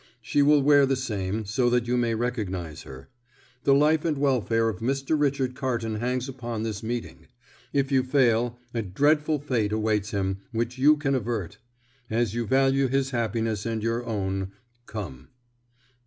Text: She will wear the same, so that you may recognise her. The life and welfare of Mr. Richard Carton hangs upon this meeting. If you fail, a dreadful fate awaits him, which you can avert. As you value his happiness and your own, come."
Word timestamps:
She 0.19 0.41
will 0.41 0.63
wear 0.63 0.87
the 0.87 0.95
same, 0.95 1.45
so 1.45 1.69
that 1.69 1.87
you 1.87 1.95
may 1.95 2.15
recognise 2.15 2.81
her. 2.81 3.09
The 3.65 3.75
life 3.75 4.03
and 4.03 4.17
welfare 4.17 4.67
of 4.67 4.79
Mr. 4.79 5.15
Richard 5.15 5.53
Carton 5.53 5.97
hangs 5.97 6.27
upon 6.27 6.63
this 6.63 6.81
meeting. 6.81 7.27
If 7.71 7.91
you 7.91 8.01
fail, 8.01 8.57
a 8.73 8.81
dreadful 8.81 9.37
fate 9.37 9.71
awaits 9.71 10.09
him, 10.09 10.39
which 10.51 10.79
you 10.79 10.97
can 10.97 11.13
avert. 11.13 11.59
As 12.09 12.33
you 12.33 12.47
value 12.47 12.87
his 12.87 13.11
happiness 13.11 13.63
and 13.63 13.83
your 13.83 14.03
own, 14.03 14.53
come." 14.87 15.27